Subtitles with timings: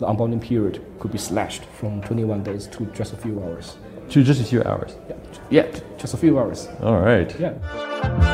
[0.00, 3.76] the unbounding period could be slashed from 21 days to just a few hours.
[4.08, 4.96] To just a few hours.
[5.08, 5.16] Yeah,
[5.50, 6.68] yeah just a few hours.
[6.80, 7.38] All right.
[7.38, 8.29] Yeah.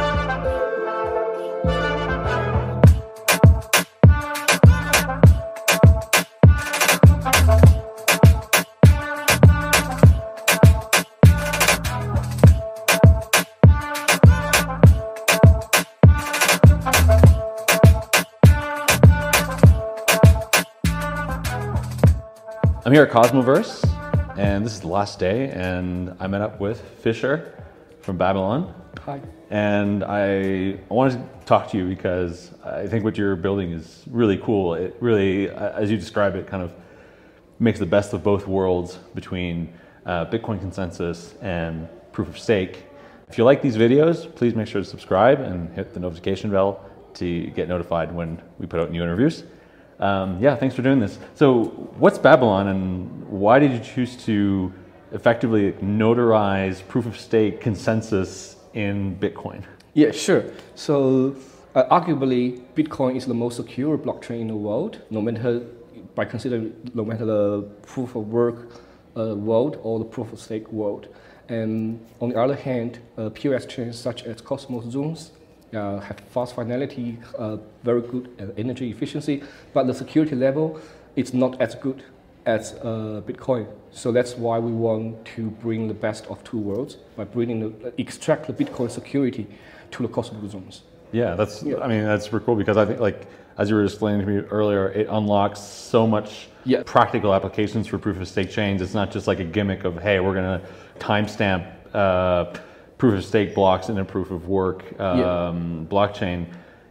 [22.96, 23.84] Here at Cosmoverse,
[24.38, 27.62] and this is the last day, and I met up with Fisher
[28.00, 28.74] from Babylon.
[29.04, 29.20] Hi.
[29.50, 34.02] And I, I wanted to talk to you because I think what you're building is
[34.10, 34.72] really cool.
[34.72, 36.72] It really, as you describe it, kind of
[37.58, 39.74] makes the best of both worlds between
[40.06, 42.86] uh, Bitcoin consensus and proof of stake.
[43.28, 46.82] If you like these videos, please make sure to subscribe and hit the notification bell
[47.12, 49.44] to get notified when we put out new interviews.
[49.98, 51.18] Um, yeah, thanks for doing this.
[51.34, 51.64] So,
[51.98, 54.72] what's Babylon and why did you choose to
[55.12, 59.62] effectively notarize proof of stake consensus in Bitcoin?
[59.94, 60.44] Yeah, sure.
[60.74, 61.36] So,
[61.74, 65.62] uh, arguably, Bitcoin is the most secure blockchain in the world, no matter
[66.14, 68.70] by considering no matter the proof of work
[69.16, 71.08] uh, world or the proof of stake world.
[71.48, 75.30] And on the other hand, uh, POS chains such as Cosmos Zones
[75.76, 80.80] uh, have fast finality, uh, very good uh, energy efficiency, but the security level
[81.14, 82.02] is not as good
[82.46, 83.66] as uh, Bitcoin.
[83.90, 87.92] So that's why we want to bring the best of two worlds by bringing the,
[87.98, 89.46] extract the Bitcoin security
[89.90, 90.82] to the Cosmos zones.
[91.12, 91.62] Yeah, that's.
[91.62, 91.78] Yeah.
[91.78, 93.26] I mean, that's super cool because I think, like,
[93.58, 96.82] as you were explaining to me earlier, it unlocks so much yeah.
[96.84, 98.82] practical applications for proof of stake chains.
[98.82, 100.66] It's not just like a gimmick of, hey, we're going to
[100.98, 101.72] timestamp.
[101.94, 102.58] Uh,
[102.98, 105.94] proof of stake blocks in a proof of work um, yeah.
[105.94, 106.46] blockchain.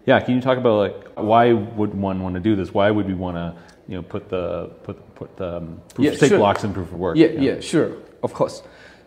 [0.06, 2.74] Yeah, can you talk about like why would one want to do this?
[2.74, 3.56] Why would we want to
[3.88, 6.38] you know put the put put the um, proof yeah, of stake sure.
[6.38, 7.18] blocks in proof of work?
[7.18, 8.62] Yeah, yeah, yeah, sure, of course.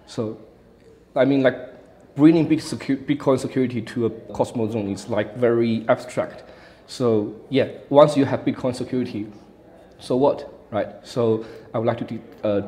[0.07, 0.39] So,
[1.15, 1.57] I mean, like
[2.17, 6.43] bringing big secu- Bitcoin security to a Cosmos zone is like very abstract.
[6.87, 9.29] So yeah, once you have Bitcoin security,
[10.01, 10.89] so what, right?
[11.05, 12.63] So I would like to de- uh,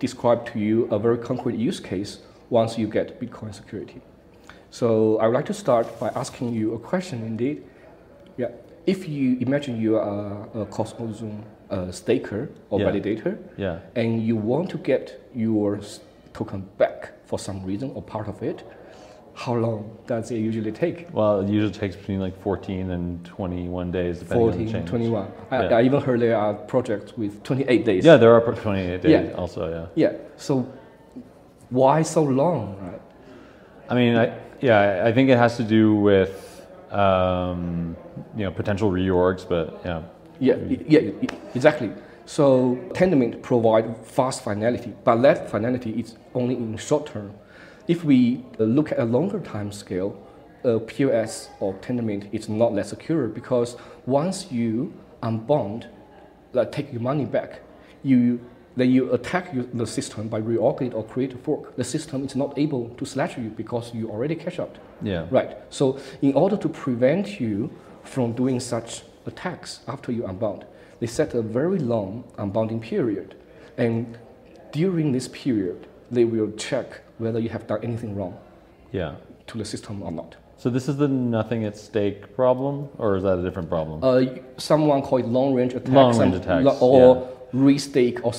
[0.00, 2.18] describe to you a very concrete use case
[2.50, 4.00] once you get Bitcoin security.
[4.70, 7.64] So I would like to start by asking you a question indeed.
[8.36, 8.50] Yeah.
[8.86, 11.22] If you imagine you are a Cosmos
[11.70, 12.86] uh, staker or yeah.
[12.86, 13.80] validator, yeah.
[13.94, 15.80] and you want to get your
[16.32, 18.62] token back for some reason or part of it,
[19.36, 21.12] how long does it usually take?
[21.12, 24.88] Well, it usually takes between like 14 and 21 days, depending 14, on the change.
[24.88, 25.32] 21.
[25.50, 28.04] I, I, even heard there are projects with 28 days.
[28.04, 29.34] Yeah, there are 28 days yeah.
[29.34, 30.10] also, yeah.
[30.10, 30.72] Yeah, so
[31.70, 33.00] why so long, right?
[33.88, 37.96] I mean, I, yeah, I think it has to do with um,
[38.36, 40.02] you know potential reorgs, but yeah.
[40.38, 40.56] Yeah,
[40.86, 41.90] yeah, exactly.
[42.26, 47.32] So Tendermint provide fast finality, but that finality is only in short term.
[47.88, 50.20] If we look at a longer time scale,
[50.64, 55.86] uh, POS or Tendermint is not that secure because once you unbond,
[56.52, 57.60] like take your money back,
[58.02, 58.40] you
[58.76, 61.74] then you attack the system by reorganize or create a fork.
[61.76, 64.76] The system is not able to slash you because you already cash out.
[65.02, 65.26] Yeah.
[65.30, 65.56] Right.
[65.70, 67.70] So in order to prevent you
[68.04, 70.66] from doing such attacks after you unbound,
[71.00, 73.34] they set a very long unbounding period.
[73.78, 74.18] And
[74.72, 78.38] during this period, they will check whether you have done anything wrong
[78.92, 79.14] yeah.
[79.46, 80.36] to the system or not.
[80.58, 84.02] So this is the nothing at stake problem, or is that a different problem?
[84.02, 85.90] Uh, someone call it long range attacks.
[85.90, 86.78] Long range attacks.
[86.80, 87.60] Or yeah.
[87.60, 88.32] restake or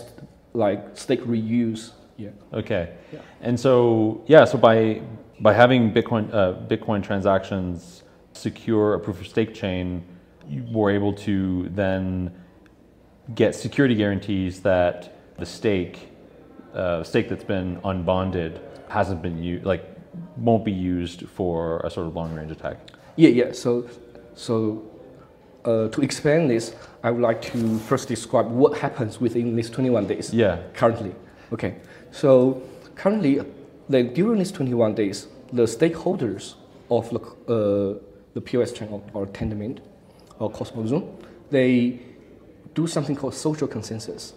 [0.57, 1.91] like stake reuse.
[2.17, 2.29] Yeah.
[2.51, 2.95] Okay.
[3.13, 3.19] Yeah.
[3.41, 5.01] And so yeah, so by
[5.39, 8.03] by having Bitcoin uh, Bitcoin transactions
[8.33, 10.03] secure a proof of stake chain,
[10.47, 12.33] you were able to then
[13.35, 16.09] get security guarantees that the stake
[16.73, 18.59] uh, stake that's been unbonded
[18.89, 19.83] hasn't been used like
[20.37, 22.77] won't be used for a sort of long range attack.
[23.15, 23.51] Yeah, yeah.
[23.51, 23.87] So
[24.33, 24.83] so
[25.65, 26.73] uh, to explain this,
[27.07, 30.33] I would like to first describe what happens within these 21 days.
[30.33, 30.59] Yeah.
[30.73, 31.15] Currently.
[31.53, 31.75] Okay.
[32.11, 32.61] So
[32.95, 33.39] currently,
[33.87, 36.55] then during these 21 days, the stakeholders
[36.91, 37.97] of the, uh,
[38.33, 39.79] the POS channel or Tendermint
[40.39, 41.17] or Cosmos Zone,
[41.49, 42.01] they
[42.73, 44.33] do something called social consensus.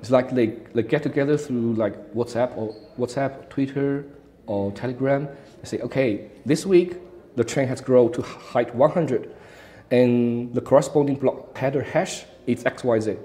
[0.00, 4.06] It's like they, they get together through like WhatsApp or WhatsApp, Twitter,
[4.46, 5.28] or Telegram.
[5.60, 6.96] They say, okay, this week
[7.36, 9.30] the chain has grown to height 100
[9.90, 13.18] and the corresponding block header hash is XYZ.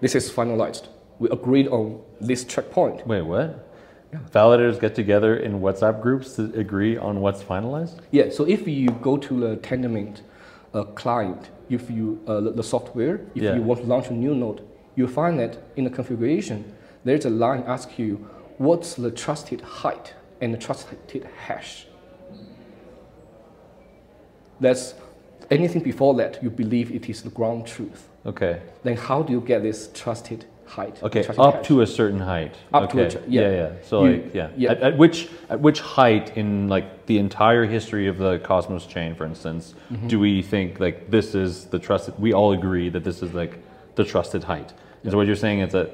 [0.00, 0.88] This is finalized.
[1.18, 3.06] We agreed on this checkpoint.
[3.06, 3.66] Wait, what?
[4.12, 4.18] Yeah.
[4.32, 8.00] Validators get together in WhatsApp groups to agree on what's finalized?
[8.10, 10.22] Yeah, so if you go to the Tendermint
[10.74, 13.54] uh, client, if you, uh, the, the, software, if yeah.
[13.54, 14.66] you want to launch a new node,
[14.96, 18.16] you find that in the configuration, there's a line asks you
[18.58, 21.86] what's the trusted height and the trusted hash.
[24.58, 24.94] That's
[25.50, 28.08] anything before that, you believe it is the ground truth.
[28.26, 28.60] Okay.
[28.82, 31.02] Then how do you get this trusted height?
[31.02, 32.54] Okay, trusted up to a certain height.
[32.72, 33.40] Up to a yeah.
[33.42, 33.72] yeah, yeah.
[33.82, 34.48] So You- like, yeah.
[34.56, 34.70] yeah.
[34.72, 39.14] At, at which at which height in like the entire history of the Cosmos chain,
[39.14, 40.08] for instance, Mm-hmm.
[40.08, 42.14] do we think like this is the trusted?
[42.18, 43.58] We all agree that this is like
[43.96, 44.72] the trusted height.
[45.02, 45.90] And so what you're saying is that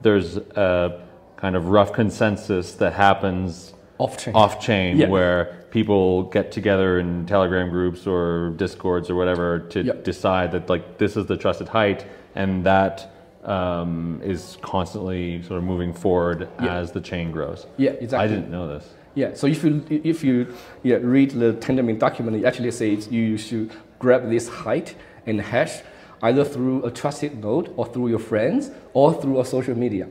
[0.00, 1.02] there's a
[1.36, 4.34] kind of rough consensus that happens off chain.
[4.34, 5.08] off chain Yeah.
[5.08, 9.92] where people get together in telegram groups or discords or whatever to Yeah.
[10.02, 12.04] decide that like this is the trusted height
[12.34, 13.10] and that
[13.44, 16.76] um, is constantly sort of moving forward Yeah.
[16.78, 18.24] as the chain grows Yeah, exactly.
[18.24, 18.86] i didn't know this
[19.16, 20.46] Yeah, so if you if you
[20.82, 23.70] yeah, read the Tendermint document, it actually says you should
[24.00, 25.74] grab this height and hash
[26.22, 30.06] either through a trusted node or through your friends or through a social media,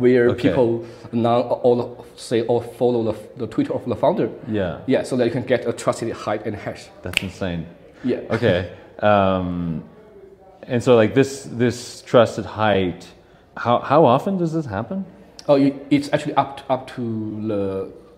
[0.00, 0.48] where Okay.
[0.48, 4.28] people now all say or follow the, the Twitter of the founder.
[4.48, 6.88] yeah Yeah, so that you can get a trusted height and hash.
[7.02, 7.66] that's insane
[8.04, 8.20] Yeah.
[8.36, 8.58] okay
[9.00, 9.84] um,
[10.62, 11.30] and so like this
[11.64, 13.06] this trusted height
[13.56, 15.04] how, how often does this happen
[15.48, 15.56] Oh,
[15.90, 17.02] it's actually up to, up to
[17.50, 17.62] the,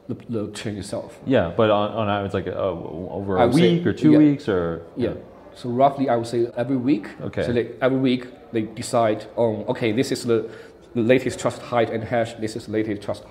[0.08, 1.18] the the chain itself.
[1.26, 4.18] yeah but on, on average like uh, over a would say- week or two yeah.
[4.18, 5.14] weeks or Yeah.
[5.54, 7.06] So roughly, I would say every week.
[7.28, 7.42] Okay.
[7.46, 8.22] So they, every week
[8.54, 10.38] they decide on okay, this is the,
[10.94, 12.34] the latest trust height and hash.
[12.34, 13.24] This is the latest trust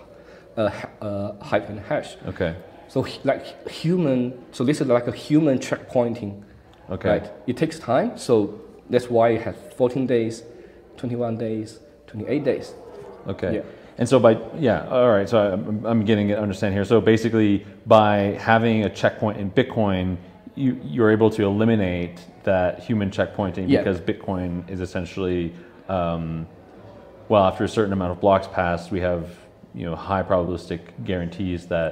[0.57, 0.69] uh,
[1.01, 2.17] uh, height and hash.
[2.27, 2.55] okay
[2.87, 4.33] So like human.
[4.51, 6.43] So this is like a human checkpointing.
[6.89, 7.31] okay Right.
[7.47, 8.17] It takes time.
[8.17, 8.59] So
[8.89, 10.43] that's why it has 14 days,
[10.97, 12.73] 21 days, 28 days.
[13.27, 13.55] Okay.
[13.55, 13.61] Yeah.
[13.97, 15.29] And so by yeah, all right.
[15.29, 16.85] So I'm, I'm getting to understand here.
[16.85, 20.17] So basically, by having a checkpoint in Bitcoin,
[20.55, 23.79] you you're able to eliminate that human checkpointing Yeah.
[23.79, 25.53] because Bitcoin is essentially,
[25.87, 26.47] um,
[27.31, 29.23] well, after a certain amount of blocks passed, we have
[29.73, 31.91] you know high probabilistic guarantees that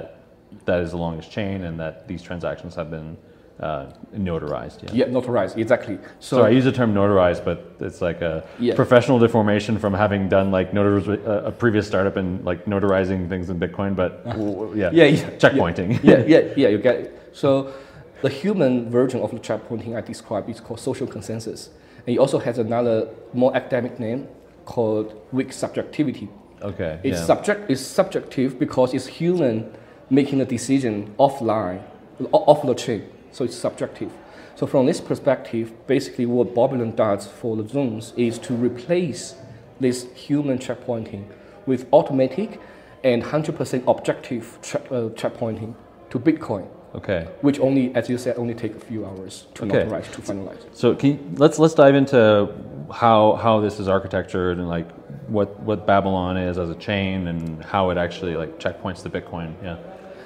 [0.66, 3.16] that is the longest chain and that these transactions have been
[3.58, 4.82] uh, notarized.
[4.82, 4.90] Yeah.
[4.92, 5.96] Yeah, notarized exactly.
[6.18, 8.74] So, So I use the term notarized, but it's like a Yeah.
[8.74, 13.48] professional deformation from having done like notariz- a, a previous startup and like notarizing things
[13.48, 13.96] in Bitcoin.
[13.96, 15.88] But yeah, Yeah, yeah, checkpointing.
[16.02, 17.30] yeah, yeah, yeah, you get it.
[17.32, 17.72] So
[18.20, 21.70] the human version of the checkpointing I described is called social consensus.
[22.06, 24.28] And it also has another more academic name
[24.70, 26.28] called weak subjectivity.
[26.62, 27.00] Okay.
[27.02, 27.26] It's, yeah.
[27.26, 29.72] subject, it's subjective because it's human
[30.10, 31.82] making a decision offline,
[32.30, 33.02] off the chain.
[33.32, 34.12] So it's subjective.
[34.54, 39.34] So from this perspective, basically what Babylon does for the zones is to replace
[39.80, 41.24] this human checkpointing
[41.66, 42.60] with automatic
[43.02, 45.74] and 100% objective check, uh, checkpointing
[46.10, 47.28] to Bitcoin, okay.
[47.40, 49.84] which only, as you said, only take a few hours to Okay.
[49.84, 50.62] notarize, to finalize.
[50.72, 52.48] So can you, let's let's dive into
[52.92, 54.90] how how this is architectured and like
[55.28, 59.54] what what Babylon is as a chain and how it actually like checkpoints the Bitcoin.
[59.62, 59.76] Yeah.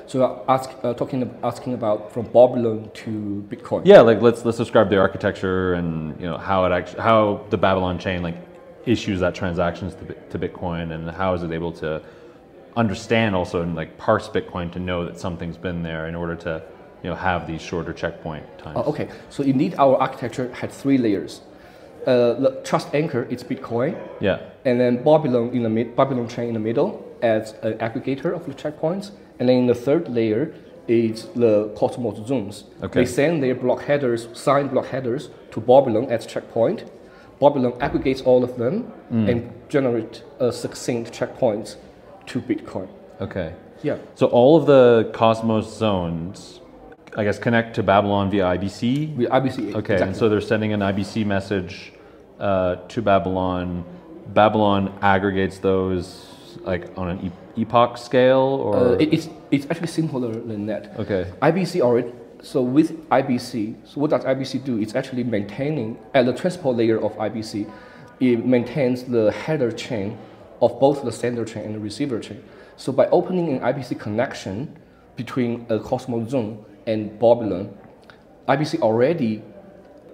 [0.07, 3.83] So uh, ask, uh, talking, asking about from Babylon to Bitcoin.
[3.87, 7.57] Yeah, like let's let's describe the architecture and you know how it actually how the
[7.57, 8.37] Babylon chain like
[8.87, 12.03] issues that transactions to, to Bitcoin and how is it able to
[12.77, 16.63] understand also and like parse Bitcoin to know that something's been there in order to
[17.03, 18.77] you know have these shorter checkpoint times.
[18.79, 21.41] Oh, okay, so indeed our architecture had three layers.
[22.07, 24.39] Uh, the trust anchor is Bitcoin, Yeah.
[24.67, 28.45] and then Babylon in the mid, Babylon chain in the middle as an aggregator of
[28.45, 30.53] the checkpoints, and then in the third layer
[30.87, 32.65] is the Cosmos zones.
[32.83, 33.01] Okay.
[33.01, 36.85] They send their block headers, signed block headers to Babylon as checkpoint.
[37.41, 41.77] Babylon aggregates all of them and generate uh, succinct checkpoints
[42.27, 42.89] to Bitcoin.
[43.21, 43.55] Okay.
[43.83, 43.99] Yeah.
[44.15, 46.61] So all of the Cosmos zones,
[47.17, 49.17] I guess, connect to Babylon via IBC.
[49.17, 49.59] With IBC.
[49.75, 50.03] Okay, exactly.
[50.09, 51.93] and so they're sending an IBC message
[52.41, 53.85] uh, to Babylon.
[54.29, 56.27] Babylon aggregates those
[56.63, 60.99] like on an e- epoch scale, or Uh, it, it's, it's actually simpler than that.
[60.99, 62.11] okay, IBC already.
[62.43, 64.79] So with IBC, so what does IBC do?
[64.81, 67.71] It's actually maintaining at the transport layer of IBC,
[68.21, 70.17] it maintains the header chain
[70.65, 72.43] of both the sender chain and the receiver chain.
[72.77, 74.77] So by opening an IBC connection
[75.17, 77.77] between a Cosmos zone and Babylon,
[78.49, 79.43] IBC already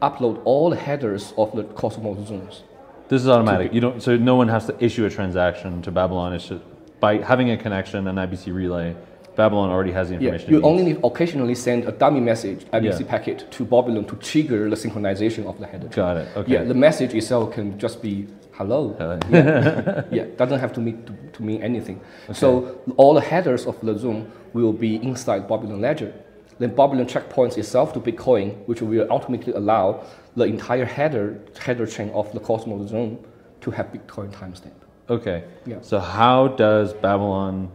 [0.02, 2.62] upload all the headers of the Cosmos zones.
[3.08, 3.72] this is automatic.
[3.72, 6.32] You don't, so no one has to issue a transaction to Babylon.
[6.32, 6.62] It's just
[7.00, 8.94] by having a connection, an IBC relay.
[9.36, 10.50] Babylon already has the information.
[10.50, 13.06] Yeah, you only need occasionally send a dummy message, IBC Yeah.
[13.14, 15.88] packet, to Babylon to trigger the synchronization of the header.
[15.88, 16.28] got it.
[16.36, 16.52] Okay.
[16.52, 18.26] Yeah, the message itself can just be
[18.60, 18.94] hello.
[18.98, 19.18] Hello.
[19.30, 22.00] yeah, yeah, doesn't have to mean to, to mean anything.
[22.32, 26.12] So all the headers of the zone will be inside Babylon Ledger.
[26.58, 30.04] Then Babylon checkpoints itself to Bitcoin, which will ultimately allow
[30.36, 33.18] the entire header header chain of the Cosmos Zone
[33.62, 34.78] to have Bitcoin timestamp.
[35.08, 35.44] Okay.
[35.64, 35.78] Yeah.
[35.80, 37.70] So how does Babylon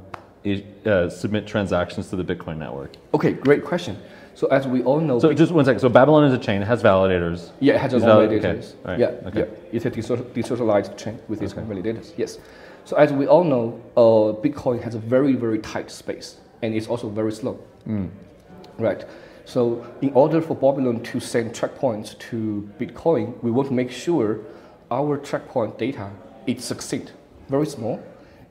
[0.85, 2.91] uh, submit transactions to the Bitcoin network?
[3.13, 3.97] Okay, great question.
[4.35, 5.79] So as we all know, So just one second.
[5.79, 6.61] So Babylon is a chain.
[6.61, 7.51] It has validators.
[7.61, 8.73] Yeah, it has its own that- okay, validators.
[8.99, 9.39] Yeah, okay.
[9.39, 9.45] yeah.
[9.71, 11.61] It's a decentralized decentralized chain with its Okay.
[11.61, 12.11] own validators.
[12.17, 12.37] Yes.
[12.83, 16.87] So as we all know, uh, Bitcoin has a very very tight space, and it's
[16.87, 17.57] also very slow.
[17.87, 18.09] Mm.
[18.77, 19.05] Right.
[19.45, 24.39] So in order for Babylon to send checkpoints to Bitcoin, we want to make sure
[24.91, 26.09] our checkpoint data
[26.45, 27.13] is succinct,
[27.47, 27.99] very small,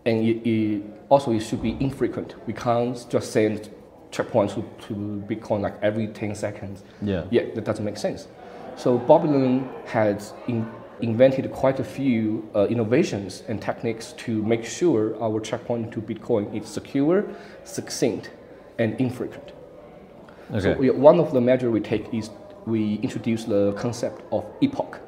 [0.07, 2.35] and it, it also it should be infrequent.
[2.47, 3.69] We can't just send
[4.15, 4.95] checkpoints to, to
[5.29, 6.85] Bitcoin like every 10 seconds.
[7.03, 7.25] Yeah.
[7.31, 8.29] Yeah, that doesn't make sense.
[8.77, 15.21] So Babylon has in, invented quite a few uh, innovations and techniques to make sure
[15.23, 17.25] our checkpoint to Bitcoin is secure,
[17.65, 18.31] succinct,
[18.79, 19.53] and infrequent.
[20.51, 20.61] Okay.
[20.61, 22.31] So we, one of the measures we take is
[22.67, 25.01] we introduce the concept of epoch.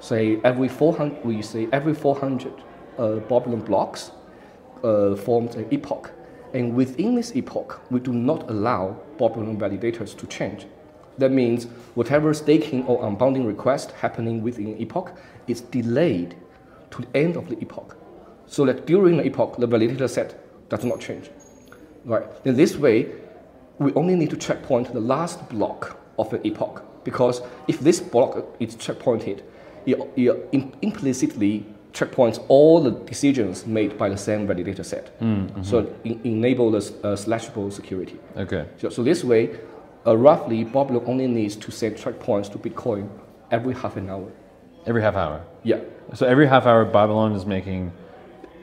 [0.00, 2.52] Say every 400, we say every 400
[2.98, 4.10] uh, Babylon blocks
[4.84, 6.10] uh, forms an epoch.
[6.56, 10.66] And within this epoch, we do not allow Babylon validators to change.
[11.18, 16.34] That means whatever staking or unbounding request happening within epoch is delayed
[16.92, 17.98] to the end of the epoch.
[18.46, 20.34] So that during the epoch, the validator set
[20.70, 21.28] does not change.
[22.06, 22.24] Right.
[22.46, 23.12] In this way,
[23.78, 28.56] we only need to checkpoint the last block of an epoch because if this block
[28.60, 29.42] is checkpointed,
[29.84, 31.66] it, it implicitly
[31.98, 35.06] checkpoints all the decisions made by the same validator set.
[35.70, 38.16] So it en- enable the s- uh, slashable security.
[38.44, 38.64] okay.
[38.80, 39.42] So, so this way,
[40.06, 43.08] uh, roughly, Babylon only needs to send checkpoints to Bitcoin
[43.50, 44.28] every half an hour.
[44.86, 45.40] Every half hour.
[45.64, 45.80] Yeah.
[46.14, 47.92] So every half hour, Babylon is making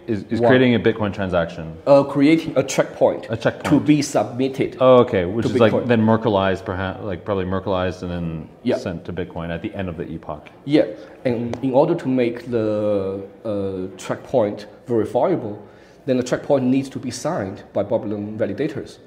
[0.07, 1.77] is, is creating a Bitcoin transaction.
[1.88, 3.65] Uh, creating a checkpoint, A checkpoint.
[3.65, 4.77] to be submitted.
[4.79, 5.25] Oh, okay.
[5.25, 8.77] Which is like then Merkleized, perhaps like probably Merkleized and then Yeah.
[8.77, 10.50] sent to Bitcoin at the end of the epoch.
[10.65, 10.86] Yeah,
[11.25, 15.62] and in order to make the uh, checkpoint verifiable,
[16.05, 18.98] then the checkpoint needs to be signed by Babylon validators.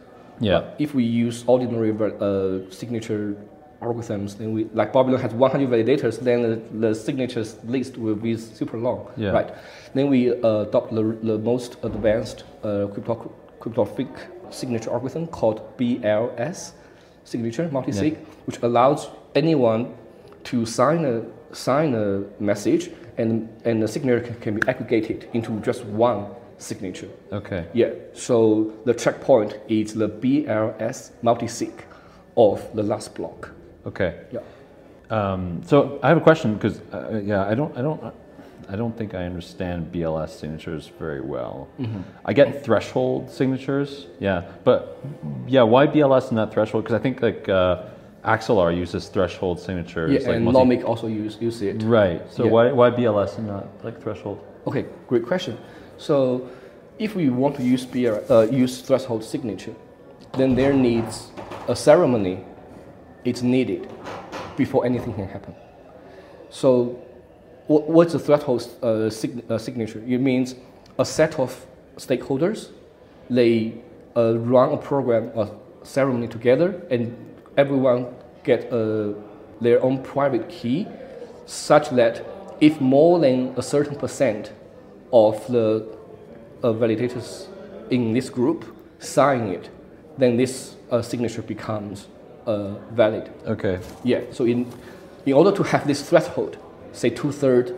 [0.40, 0.60] Yeah.
[0.60, 3.36] But if we use ordinary uh, signature
[3.80, 8.37] algorithms, then we like Babylon has 100 validators, then the, the signatures list will be
[8.37, 9.30] super long, Yeah.
[9.30, 9.54] right?
[9.95, 14.09] Then we uh, adopt the, the most advanced uh, crypto- cryptographic
[14.50, 16.73] signature algorithm called BLS
[17.25, 18.16] signature multi-sig,
[18.47, 19.95] which allows anyone
[20.45, 21.23] to sign a
[21.54, 26.26] sign a message and and the signature can, can be aggregated into just one
[26.59, 27.09] signature.
[27.33, 27.66] Okay.
[27.75, 27.90] Yeah.
[28.14, 31.73] So the checkpoint is the BLS multi-sig
[32.37, 33.50] of the last block.
[33.86, 34.20] Okay.
[34.32, 34.40] Yeah.
[35.10, 38.02] Um, so I have a question because uh, yeah, I don't, I don't,
[38.68, 41.68] I don't think I understand BLS signatures very well.
[41.78, 42.00] Mm-hmm.
[42.24, 44.98] I get threshold signatures, yeah, but
[45.46, 46.82] yeah, why BLS and not threshold?
[46.84, 47.84] Because I think like uh,
[48.24, 50.10] Axelar uses threshold signatures.
[50.12, 51.80] Yeah, like and multi- Nomic also use use it.
[51.84, 52.20] Right.
[52.32, 52.50] So Yeah.
[52.50, 54.44] why why BLS and not like threshold?
[54.66, 55.56] Okay, great question.
[55.96, 56.48] So,
[56.98, 59.74] if we want to use BR, uh, use threshold signature,
[60.32, 61.30] then there needs
[61.68, 62.44] a ceremony.
[63.26, 63.88] It's needed
[64.56, 65.54] before anything can happen.
[66.49, 66.97] So,
[67.66, 70.02] what, what's a threshold uh, sig- uh, signature?
[70.06, 70.54] It means
[70.97, 71.66] a set of
[71.97, 72.71] stakeholders.
[73.28, 73.75] They
[74.16, 75.50] uh, run a program, a
[75.83, 77.16] ceremony together, and
[77.56, 78.06] everyone
[78.45, 79.12] get uh,
[79.61, 80.87] their own private key,
[81.47, 82.25] such that
[82.61, 84.52] if more than a certain percent
[85.12, 85.85] of the
[86.62, 87.49] uh, validators
[87.90, 88.64] in this group
[89.00, 89.68] sign it,
[90.16, 92.06] then this uh, signature becomes
[92.92, 93.30] valid.
[93.46, 93.78] Okay.
[94.04, 94.20] Yeah.
[94.32, 94.66] So in
[95.24, 96.56] in order to have this threshold,
[96.92, 97.74] say two third,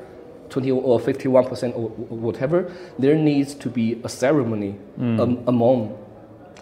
[0.50, 5.96] twenty or fifty one percent or whatever, there needs to be a ceremony um, among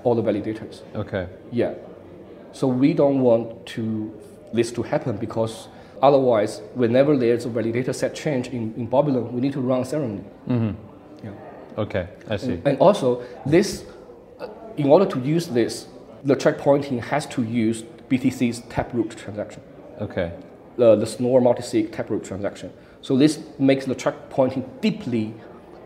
[0.05, 0.83] all the validators.
[0.95, 1.27] Okay.
[1.53, 1.75] Yeah.
[2.53, 4.13] So we don't want to
[4.55, 5.69] this to happen because
[6.03, 9.85] otherwise, whenever there's a validator set change in, in Babylon, we need to run a
[9.85, 10.25] ceremony.
[11.25, 11.31] Yeah.
[11.77, 12.09] Okay.
[12.31, 12.61] I see.
[12.65, 13.85] And also, this,
[14.41, 15.89] uh, in order to use this,
[16.25, 19.63] the checkpointing has to use BTC's taproot transaction,
[20.01, 20.33] Okay.
[20.33, 20.41] Uh,
[20.77, 22.71] the, the Schnorr multisig taproot transaction.
[23.01, 25.35] So this makes the checkpointing deeply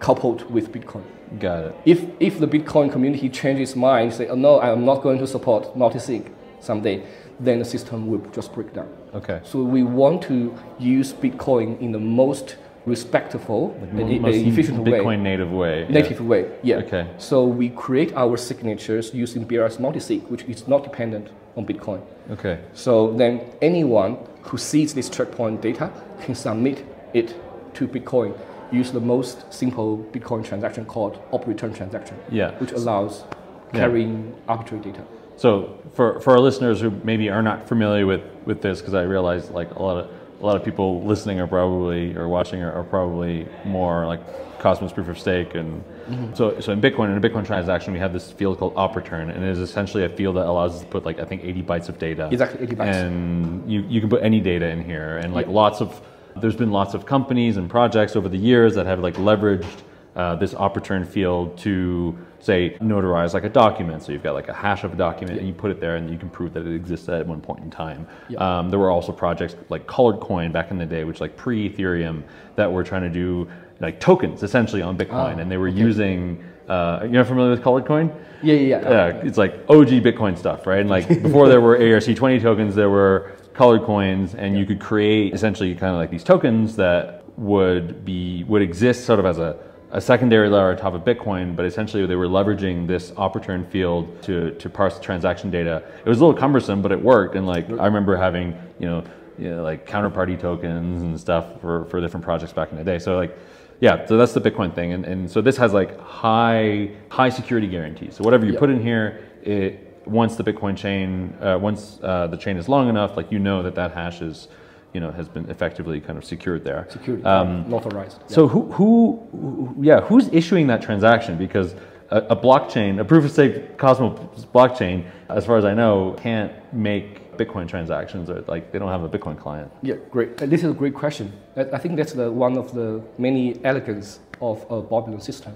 [0.00, 1.04] coupled with Bitcoin.
[1.38, 1.76] Got it.
[1.84, 5.26] If, if the Bitcoin community changes mind, say, oh, no, I am not going to
[5.26, 7.04] support multisig someday,
[7.38, 8.88] then the system will just break down.
[9.14, 9.40] Okay.
[9.44, 14.92] So we want to use Bitcoin in the most respectful and e- Most efficient way
[14.92, 15.82] Bitcoin native way.
[15.82, 15.88] yeah.
[15.88, 16.50] native way.
[16.62, 16.76] Yeah.
[16.76, 17.06] Okay.
[17.18, 22.00] So we create our signatures using BLS multisig, which is not dependent on Bitcoin.
[22.30, 22.60] Okay.
[22.74, 25.90] So then anyone who sees this checkpoint data
[26.22, 27.34] can submit it
[27.74, 28.38] to Bitcoin.
[28.72, 32.52] Use the most simple Bitcoin transaction called op return transaction, Yeah.
[32.58, 33.24] which allows
[33.72, 33.80] Yeah.
[33.80, 35.02] carrying arbitrary data.
[35.36, 39.02] So for, for our listeners who maybe are not familiar with, with this, because I
[39.02, 40.08] realize like a lot of
[40.42, 44.20] a lot of people listening are probably or watching are, are probably more like
[44.58, 45.84] Cosmos proof of stake and
[46.34, 49.30] so so in Bitcoin in a Bitcoin transaction we have this field called op return
[49.30, 51.62] and it is essentially a field that allows us to put like I think 80
[51.62, 52.28] bytes of data.
[52.30, 52.94] Exactly, 80 bytes.
[52.94, 55.52] And you, you can put any data in here and like Yeah.
[55.52, 56.00] lots of
[56.36, 59.82] there's been lots of companies and projects over the years that have like leveraged
[60.16, 64.02] uh, this op return field to say notarize like a document.
[64.02, 66.10] So you've got like a hash of a document and you put it there and
[66.10, 68.06] you can prove that it exists at one point in time.
[68.28, 68.38] Yeah.
[68.58, 71.68] Um, there were also projects like Colored Coin back in the day, which like pre
[71.70, 72.22] Ethereum,
[72.56, 73.48] that were trying to do
[73.80, 76.44] like tokens essentially on Bitcoin, Ah, and they were using.
[76.68, 78.12] Uh, you're familiar with Colored Coin?
[78.42, 78.90] Yeah, yeah, yeah.
[78.90, 80.80] Yeah, it's like OG Bitcoin stuff, right?
[80.80, 85.34] And like before there were ERC20 tokens, there were colored coins, and you could create
[85.34, 89.58] essentially kind of like these tokens that would be would exist sort of as a,
[89.90, 93.66] a secondary layer on top of Bitcoin, but essentially they were leveraging this op return
[93.66, 95.82] field to to parse transaction data.
[96.04, 97.34] It was a little cumbersome, but it worked.
[97.34, 99.04] And like I remember having you know,
[99.38, 102.98] you know like counterparty tokens and stuff for for different projects back in the day.
[103.00, 103.36] So like
[103.80, 107.66] yeah, so that's the Bitcoin thing, and, and so this has like high high security
[107.66, 108.14] guarantees.
[108.16, 108.58] So whatever you Yeah.
[108.58, 112.88] put in here, it once the Bitcoin chain, uh, once uh, the chain is long
[112.88, 114.48] enough, like you know that that hash is,
[114.92, 116.86] you know, has been effectively kind of secured there.
[116.90, 118.18] Security, Um, notarized.
[118.20, 118.26] Yeah.
[118.36, 121.36] So who, who, who- yeah, who's issuing that transaction?
[121.38, 121.74] Because
[122.10, 124.18] a, a blockchain, a proof of stake Cosmos
[124.54, 128.28] blockchain, as far as I know, can't make Bitcoin transactions.
[128.30, 129.68] Or like they don't have a Bitcoin client.
[129.82, 130.30] Yeah, great.
[130.42, 131.26] Uh, This is a great question.
[131.56, 132.88] I I think that's the, one of the
[133.26, 134.08] many elegance
[134.40, 135.52] of a Babylon system.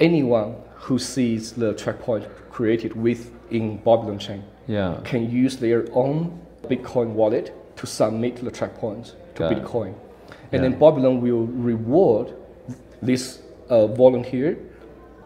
[0.00, 5.00] Anyone who sees the checkpoint created within Babylon chain Yeah.
[5.04, 6.38] can use their own
[6.70, 7.46] Bitcoin wallet
[7.76, 9.58] to submit the checkpoints to Got it.
[9.58, 9.92] Bitcoin.
[10.52, 10.68] And Yeah.
[10.68, 12.26] then Babylon will reward
[13.02, 14.56] this uh, volunteer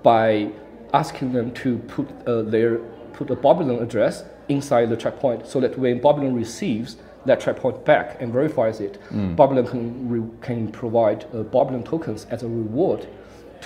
[0.02, 0.48] by
[0.92, 2.78] asking them to put uh, their
[3.12, 8.20] put a Babylon address inside the checkpoint, so that when Babylon receives that checkpoint back
[8.20, 9.36] and verifies it, Mm.
[9.36, 13.06] Babylon can re- can provide uh, Babylon tokens as a reward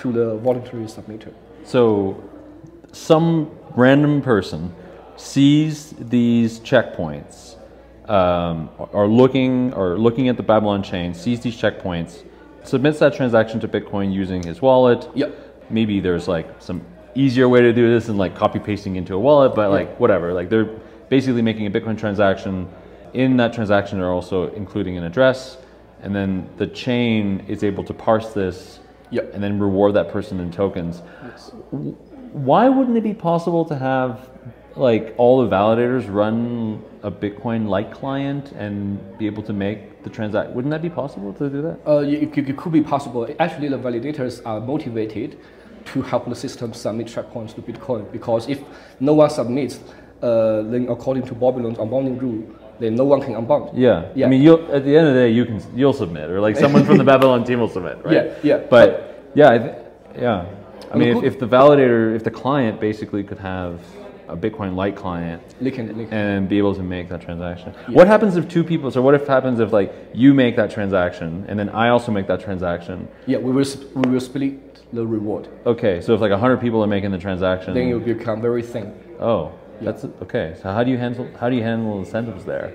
[0.01, 1.31] to the voluntary submitter.
[1.63, 2.15] So,
[2.91, 4.61] some random person
[5.15, 7.55] sees these checkpoints,
[8.07, 12.23] um, or looking or looking at the Babylon chain, sees these checkpoints,
[12.63, 15.09] submits that transaction to Bitcoin using his wallet.
[15.15, 15.29] Yep.
[15.69, 16.81] Maybe there's like some
[17.17, 20.33] easier way to do this than like copy pasting into a wallet, but like whatever.
[20.33, 20.69] Like they're
[21.09, 22.69] basically making a Bitcoin transaction.
[23.13, 25.57] In that transaction, they're also including an address,
[26.01, 29.33] and then the chain is able to parse this Yep.
[29.33, 31.01] and then reward that person in tokens.
[32.33, 34.29] Why wouldn't it be possible to have
[34.75, 40.09] like all the validators run a Bitcoin like client and be able to make the
[40.09, 40.51] transact?
[40.51, 41.79] Wouldn't that be possible to do that?
[41.87, 43.27] Uh, it, it could be possible.
[43.39, 45.39] Actually, the validators are motivated
[45.93, 48.61] to help the system submit checkpoints to Bitcoin because if
[48.99, 49.79] no one submits,
[50.21, 52.43] uh, then according to Babylon's unbounding rule,
[52.79, 53.77] then no one can unbound.
[53.77, 54.09] Yeah.
[54.15, 54.27] Yeah.
[54.27, 56.55] I mean, you'll at the end of the day, you can you'll submit, or like
[56.63, 58.13] someone from the Babylon team will submit, right?
[58.13, 58.57] Yeah, yeah.
[58.69, 59.75] But yeah, I th-
[60.17, 60.45] yeah.
[60.91, 63.81] I mean, if, if the validator, if the client basically could have
[64.27, 67.73] a Bitcoin like client can, and be able to make that transaction.
[67.87, 68.91] What happens if two people?
[68.91, 72.27] So what if happens if like you make that transaction and then I also make
[72.27, 73.07] that transaction?
[73.25, 75.47] Yeah, we will, we will split the reward.
[75.65, 78.63] Okay, so if like hundred people are making the transaction, Then it will become very
[78.63, 78.93] thin.
[79.19, 80.55] oh, that's okay.
[80.61, 82.73] So how do you handle how do you handle incentives there?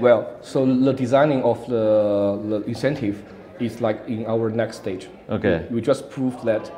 [0.00, 3.22] Well, so the designing of the, the incentive
[3.60, 5.08] is like in our next stage.
[5.28, 5.66] Okay.
[5.70, 6.70] We, we just proved that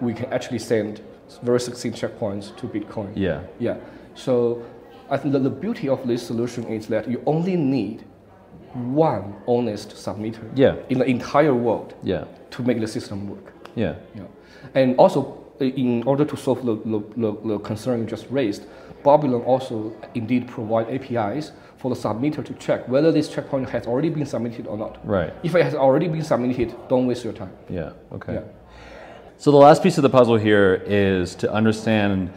[0.00, 1.00] we can actually send
[1.42, 3.12] very succinct checkpoints to Bitcoin.
[3.14, 3.40] Yeah.
[3.58, 3.76] Yeah.
[4.14, 4.64] So
[5.10, 8.04] I think that the beauty of this solution is that you only need
[8.74, 10.76] one honest submitter Yeah.
[10.88, 12.24] in the entire world Yeah.
[12.50, 13.52] to make the system work.
[13.74, 13.94] Yeah.
[14.14, 14.22] Yeah.
[14.74, 18.64] And also, in order to solve the, the, the, the concern you just raised,
[19.04, 24.08] Babylon also indeed provide APIs for the submitter to check whether this checkpoint has already
[24.08, 25.06] been submitted or not.
[25.06, 25.32] Right.
[25.42, 27.52] If it has already been submitted, don't waste your time.
[27.68, 27.92] Yeah.
[28.12, 28.34] Okay.
[28.34, 28.40] Yeah.
[29.38, 32.30] So the last piece of the puzzle here is to understand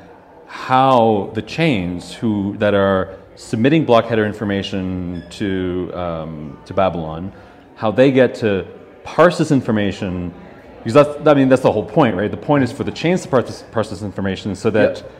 [0.47, 7.31] how the chains who that are submitting block header information to um, to Babylon,
[7.75, 8.65] how they get to
[9.03, 10.33] parse this information,
[10.79, 12.31] because that's I mean that's the whole point, right?
[12.31, 15.11] The point is for the chains to parse this, parse this information so that Yep.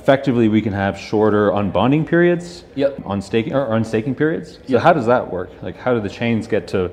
[0.00, 3.00] effectively we can have shorter unbonding periods, Yep.
[3.04, 4.58] on staking or unstaking periods.
[4.68, 5.50] So how does that work?
[5.62, 6.90] Like how do the chains get to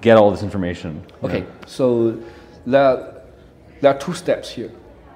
[0.00, 1.04] get all this information?
[1.22, 2.18] Okay, so
[2.66, 3.13] there,
[3.84, 4.70] there are two steps here.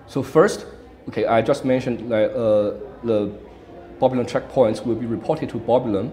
[0.09, 0.67] So first,
[1.09, 3.33] okay, I just mentioned that uh, the
[3.99, 6.13] Babylon checkpoints will be reported to Babylon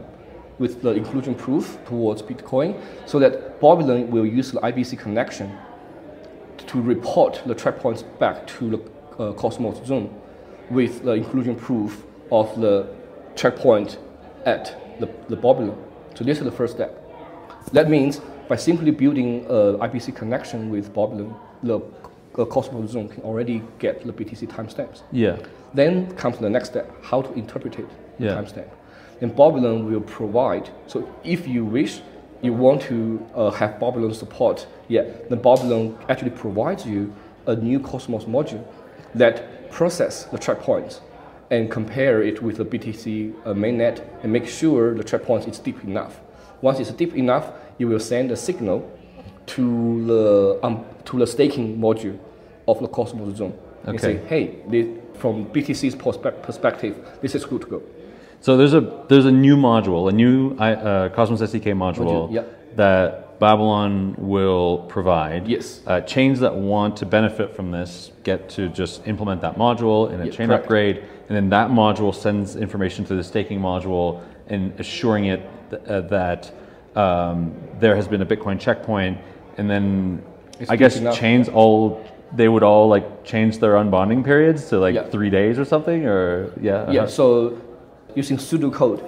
[0.58, 5.52] with the inclusion proof towards Bitcoin, so that Babylon will use the IBC connection
[6.66, 10.10] to report the checkpoints back to the uh, Cosmos zone
[10.70, 12.88] with the inclusion proof of the
[13.36, 13.98] checkpoint
[14.46, 15.78] at the, the Babylon.
[16.16, 17.04] So this is the first step.
[17.74, 21.82] That means by simply building an IBC connection with Babylon, the
[22.44, 25.04] Cosmos zone can already get the BTC timestamps.
[25.12, 25.38] Yeah.
[25.76, 28.34] Then comes the next step, how to interpret it, the Yeah.
[28.34, 28.70] timestamp.
[29.20, 32.02] Then Babylon will provide, so if you wish,
[32.42, 37.14] you want to uh, have Babylon support, yeah, then Babylon actually provides you
[37.48, 38.64] a new Cosmos module
[39.14, 41.00] that process the checkpoints
[41.52, 45.84] and compare it with the BTC uh, mainnet and make sure the checkpoint is deep
[45.84, 46.20] enough.
[46.62, 48.90] Once it's deep enough, you will send a signal
[49.48, 52.18] to the, um, to the staking module
[52.68, 53.58] of the Cosmos zone.
[53.84, 54.88] And say, hey, this,
[55.20, 57.84] from BTC's perspe- perspective, this is good to go.
[58.42, 62.44] So there's a there's a new module, a new uh, Cosmos SDK module Module, yeah.
[62.76, 65.48] that Babylon will provide.
[65.48, 65.82] Yes.
[65.86, 70.22] Uh, chains that want to benefit from this get to just implement that module in
[70.22, 70.64] a Yeah, chain correct.
[70.64, 75.82] upgrade, and then that module sends information to the staking module and assuring it th-
[75.84, 76.52] uh, that
[76.96, 79.18] um, there has been a Bitcoin checkpoint,
[79.58, 80.22] and then
[80.60, 82.02] It's I guess chains all
[82.36, 85.10] they would all like change their unbonding periods to like Yeah.
[85.10, 86.92] three days or something, or yeah.
[86.92, 87.08] Yeah, uh-huh.
[87.08, 87.58] so
[88.16, 89.02] using pseudocode,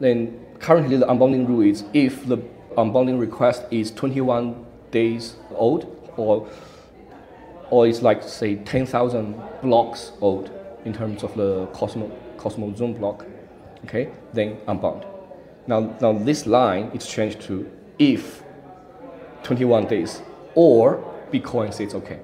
[0.00, 2.38] then currently the unbounding rule is if the
[2.76, 4.54] unbounding request is 21
[4.90, 6.46] days old or
[7.70, 10.50] or it's like say 10,000 blocks old
[10.84, 13.24] in terms of the Cosmo, Cosmo Zone block,
[13.84, 15.04] okay, then unbound.
[15.68, 18.42] Now, now this line is changed to if
[19.42, 20.22] 21 days
[20.54, 22.20] or Bitcoin says okay.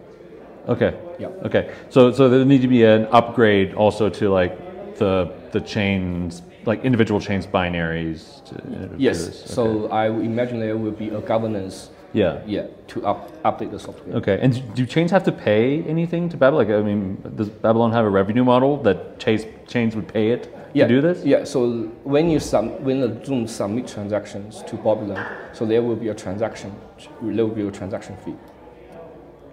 [0.68, 0.98] Okay.
[1.18, 1.28] Yeah.
[1.44, 1.72] Okay.
[1.90, 6.84] So so there need to be an upgrade also to like the the chains like
[6.84, 8.44] individual chains binaries.
[8.46, 12.40] To, to Yes, so I imagine there will be a governance yeah.
[12.46, 14.16] yeah, to up, update the software.
[14.16, 14.38] Okay.
[14.42, 16.66] And do- chains have to pay anything to Babylon?
[16.66, 17.00] Like I mean,
[17.36, 20.42] does Babylon have a revenue model that chains chains would pay it
[20.74, 21.24] Yeah, to do this?
[21.24, 21.58] Yeah, so
[22.14, 25.20] when you sub, when the zone submit transactions to Babylon,
[25.52, 26.70] so there will be a transaction,
[27.22, 28.36] there will be a transaction fee.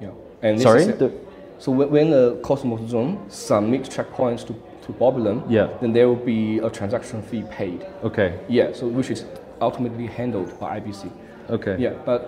[0.01, 0.09] Yeah,
[0.41, 0.85] and this Sorry.
[0.85, 1.11] The-
[1.59, 4.53] so when, when the Cosmos Zone submit checkpoints to,
[4.85, 5.69] to Babylon, Yeah.
[5.79, 7.85] then there will be a transaction fee paid.
[8.03, 8.29] okay.
[8.49, 9.23] Yeah, so which is
[9.61, 11.09] ultimately handled by IBC.
[11.49, 11.75] Okay.
[11.79, 12.19] Yeah, but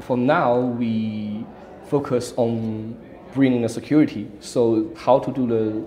[0.00, 1.44] for now we
[1.86, 2.96] focus on
[3.34, 4.30] bringing the security.
[4.40, 5.84] So how to do the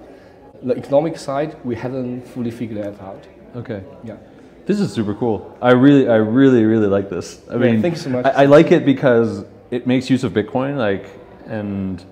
[0.63, 3.27] the economic side, we haven't fully figured that out.
[3.55, 3.83] Okay.
[4.03, 4.17] Yeah.
[4.65, 5.55] This is super cool.
[5.61, 7.39] I really, I really, really like this.
[7.49, 8.25] I Yeah, mean, thank you so much.
[8.25, 11.09] I, I like it because it makes use of Bitcoin, like,
[11.45, 12.03] and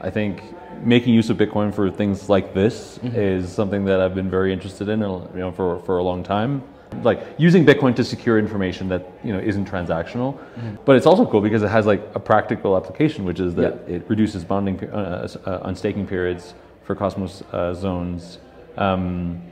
[0.00, 0.42] I think
[0.82, 3.16] making use of Bitcoin for things like this Mm-hmm.
[3.18, 6.62] is something that I've been very interested in, you know, for for a long time.
[7.02, 10.76] Like using Bitcoin to secure information that you know isn't transactional, Mm-hmm.
[10.84, 13.96] but it's also cool because it has like a practical application, which is that Yeah.
[13.96, 18.38] it reduces bonding uh, uh, unstaking periods for Cosmos uh, zones.
[18.78, 19.42] Um,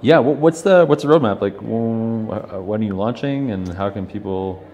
[0.00, 1.40] yeah, what's the what's the roadmap?
[1.40, 4.64] Like, when are you launching, and how can people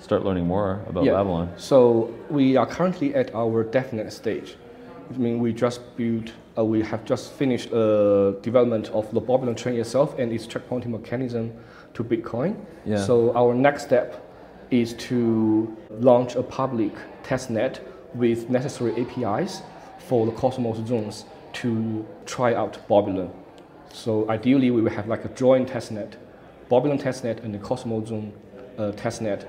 [0.00, 1.12] start learning more about Yeah.
[1.12, 1.48] Babylon?
[1.56, 4.56] So we are currently at our definite stage.
[5.14, 9.54] I mean, we just built, uh, we have just finished uh, development of the Babylon
[9.54, 11.52] chain itself and its checkpointing mechanism
[11.94, 12.56] to Bitcoin.
[12.84, 12.98] Yeah.
[12.98, 14.22] So our next step
[14.70, 16.92] is to launch a public
[17.24, 17.80] testnet
[18.14, 19.62] with necessary APIs
[19.98, 23.30] for the Cosmos zones to try out Babylon.
[23.92, 26.12] So ideally, we will have like a joint testnet,
[26.68, 28.32] Babylon testnet and the Cosmos zone
[28.76, 29.44] uh, testnet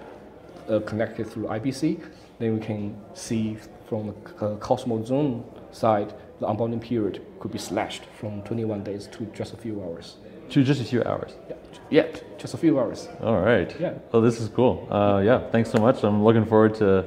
[0.69, 1.99] uh, connected through IBC,
[2.39, 7.57] then we can see from the uh, Cosmos zone side, the unbounding period could be
[7.57, 10.17] slashed from 21 days to just a few hours.
[10.51, 11.33] To just a few hours.
[11.49, 11.55] Yeah,
[11.89, 12.05] yeah
[12.37, 13.07] just a few hours.
[13.21, 13.75] All right.
[13.79, 13.93] Yeah.
[14.11, 14.87] Well, this is cool.
[14.89, 15.49] Uh, yeah.
[15.51, 16.03] Thanks so much.
[16.03, 17.05] I'm looking forward to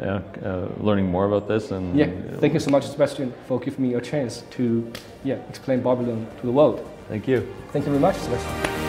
[0.00, 1.70] uh, uh, learning more about this.
[1.70, 4.92] And Yeah, thank you so much, Sebastien, for giving me a chance to
[5.24, 6.86] yeah explain Babylon to the world.
[7.08, 7.40] Thank you.
[7.72, 8.87] Thank you very much, Sebastien.